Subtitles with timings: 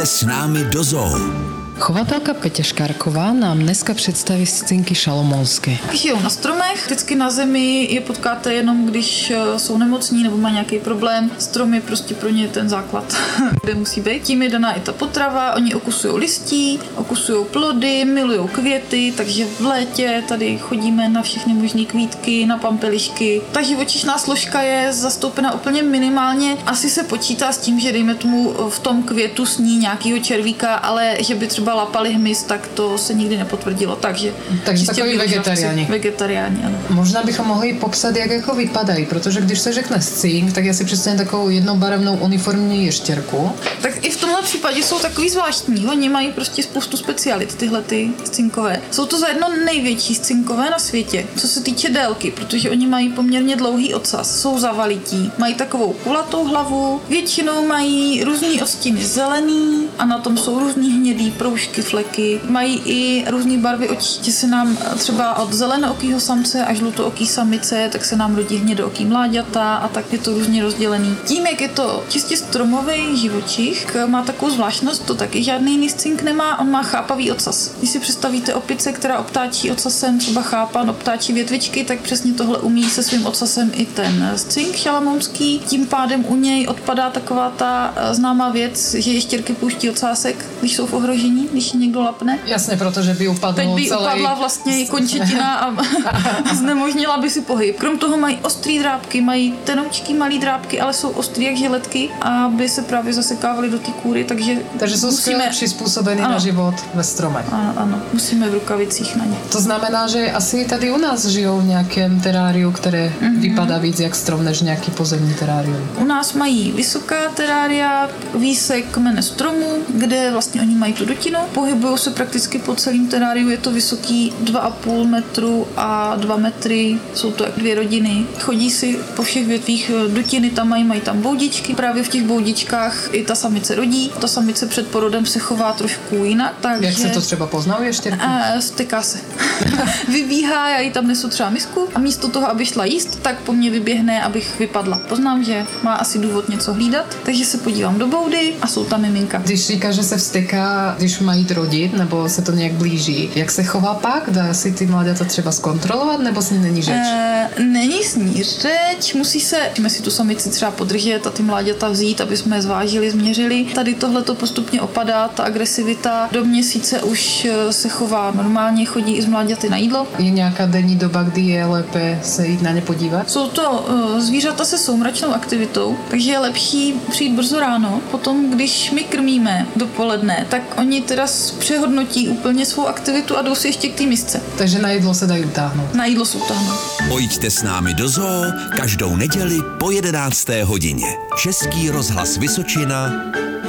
[0.00, 1.59] Pojďte s námi do zoo.
[1.80, 5.76] Chovatelka Petě Škárková nám dneska představí scinky šalomonské.
[5.92, 10.54] Žijou na stromech, vždycky na zemi je potkáte jenom, když eh, jsou nemocní nebo mají
[10.54, 11.30] nějaký problém.
[11.38, 13.16] Strom je prostě pro ně ten základ,
[13.62, 14.22] kde musí být.
[14.22, 19.60] Tím je daná i ta potrava, oni okusují listí, okusují plody, milují květy, takže v
[19.60, 23.42] létě tady chodíme na všechny možné kvítky, na pampelišky.
[23.52, 26.56] Ta živočišná složka je zastoupena úplně minimálně.
[26.66, 31.16] Asi se počítá s tím, že dejme tomu v tom květu sní nějakýho červíka, ale
[31.20, 33.96] že by třeba lapali hmyz, tak to se nikdy nepotvrdilo.
[33.96, 34.32] Takže,
[34.64, 35.86] Takže takový vegetariáni.
[35.90, 36.78] Vegetariáni, ano.
[36.90, 40.84] Možná bychom mohli popsat, jak jako vypadají, protože když se řekne scink, tak já si
[40.84, 43.52] představím takovou jednobarevnou uniformní ještěrku.
[43.82, 45.86] Tak i v tomhle případě jsou takový zvláštní.
[45.86, 48.80] Oni mají prostě spoustu specialit, tyhle ty scinkové.
[48.90, 53.08] Jsou to za jedno největší scinkové na světě, co se týče délky, protože oni mají
[53.08, 60.04] poměrně dlouhý ocas, jsou zavalití, mají takovou kulatou hlavu, většinou mají různý odstíny zelený a
[60.04, 62.40] na tom jsou různý hnědý proužky, fleky.
[62.48, 68.04] Mají i různé barvy očí, se nám třeba od zelenookýho samce až žlutooký samice, tak
[68.04, 71.16] se nám rodí hnědooký mláďata a tak je to různě rozdělený.
[71.24, 76.22] Tím, jak je to čistě stromový živočich, má takovou zvláštnost, to taky žádný jiný scink
[76.22, 77.74] nemá, on má chápavý ocas.
[77.78, 82.84] Když si představíte opice, která obtáčí ocasem, třeba chápan, obtáčí větvičky, tak přesně tohle umí
[82.84, 85.58] se svým ocasem i ten scink šalamounský.
[85.58, 90.76] Tím pádem u něj odpadá taková ta eh, známá věc, že ještěrky pouští ocásek, když
[90.76, 92.38] jsou v ohrožení, když někdo lapne.
[92.46, 94.00] Jasně, protože by upadlo Teď by celý...
[94.00, 95.74] upadla vlastně i končetina a
[96.54, 97.78] znemožnila by si pohyb.
[97.78, 102.68] Krom toho mají ostrý drápky, mají tenoučký malý drápky, ale jsou ostrý jak žiletky, aby
[102.68, 105.46] se právě zasekávaly do té kůry, takže Takže jsou musíme...
[105.50, 107.46] přizpůsobeny na život ve stromech.
[107.52, 109.36] Ano, ano, musíme v rukavicích na ně.
[109.52, 113.30] To znamená, že asi tady u nás žijou v nějakém teráriu, které Mhm.
[113.34, 113.40] mm-hmm.
[113.40, 115.88] vypadá víc jak strom než nějaký pozemní terárium.
[115.96, 121.38] U nás mají vysoká terária, výsek kmene stromu, kde vlastně oni mají tu dutinu.
[121.54, 127.32] Pohybují se prakticky po celém teráriu, je to vysoký 2,5 metru a 2 metry, jsou
[127.32, 128.26] to jak dvě rodiny.
[128.40, 132.22] Chodí si po všech větvích eh, dutiny, tam mají, mají tam boudičky, právě v těch
[132.22, 134.12] boudičkách i ta samice rodí.
[134.20, 136.86] Ta samice před porodem se chová trošku jinak, takže...
[136.86, 138.20] Jak se to třeba pozná u ještěrky?
[138.20, 139.18] A styká se.
[140.08, 143.52] Vybíhá, já jí tam nesu třeba misku a místo toho, aby šla jíst, tak po
[143.52, 145.00] mně vyběhne, abych vypadla.
[145.08, 149.02] Poznám, že má asi důvod něco hlídat, takže se podívám do boudy a jsou tam
[149.02, 149.38] miminka.
[149.38, 153.50] Když říká, že se vstyká, když má jít rodit, nebo se to nějak blíží, jak
[153.50, 154.30] se chová pak?
[154.30, 156.96] Dá si ty mláďata třeba zkontrolovat, nebo s ní není řeč?
[156.96, 161.42] E, není s ní řeč, musí se, musíme si tu samici třeba podržet a ty
[161.42, 163.64] mláďata vzít, aby jsme je zvážili, změřili.
[163.64, 166.28] Tady tohle to postupně opadá, ta agresivita.
[166.32, 170.06] Do měsíce už eh, se chová normálně, chodí i z mláďaty na jídlo.
[170.18, 173.30] Je nějaká denní doba, kdy je lépe se jít na ně podívat?
[173.30, 178.00] Jsou to uh, zvířata se soumračnou aktivitou, takže je lepší přijít brzo ráno.
[178.10, 181.26] Potom, když my krmíme dopoledne, tak oni teda
[181.58, 184.42] přehodnotí úplně svou aktivitu a jdou si ještě k té misce.
[184.58, 185.94] Takže na jídlo se dají utáhnout.
[185.94, 186.74] Na jídlo jsou tahnou.
[187.08, 188.44] Pojďte s námi do zoo
[188.76, 190.48] každou neděli po 11.
[190.64, 191.06] hodině.
[191.42, 193.12] Český rozhlas Vysočina.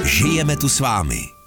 [0.03, 1.40] Žijeme tu s vámi.